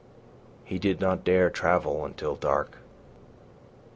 [0.65, 2.79] He did not dare travel until dark.